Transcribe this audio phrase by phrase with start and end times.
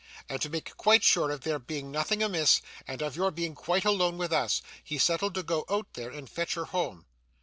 [0.27, 3.85] And to make quite sure of there being nothing amiss, and of your being quite
[3.85, 7.05] alone with us, he settled to go out there and fetch her home.